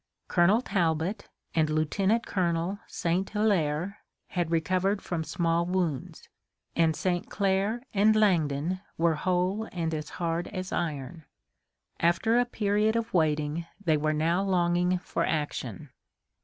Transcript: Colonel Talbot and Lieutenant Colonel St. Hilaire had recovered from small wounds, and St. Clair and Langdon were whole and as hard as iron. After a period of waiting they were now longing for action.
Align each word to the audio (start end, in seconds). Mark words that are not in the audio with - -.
Colonel 0.27 0.63
Talbot 0.63 1.29
and 1.53 1.69
Lieutenant 1.69 2.25
Colonel 2.25 2.79
St. 2.87 3.29
Hilaire 3.29 3.99
had 4.29 4.49
recovered 4.49 4.99
from 4.99 5.23
small 5.23 5.63
wounds, 5.67 6.27
and 6.75 6.95
St. 6.95 7.29
Clair 7.29 7.83
and 7.93 8.15
Langdon 8.15 8.81
were 8.97 9.13
whole 9.13 9.69
and 9.71 9.93
as 9.93 10.09
hard 10.17 10.47
as 10.47 10.71
iron. 10.71 11.25
After 11.99 12.39
a 12.39 12.45
period 12.45 12.95
of 12.95 13.13
waiting 13.13 13.67
they 13.79 13.95
were 13.95 14.09
now 14.11 14.41
longing 14.41 14.97
for 14.97 15.23
action. 15.23 15.89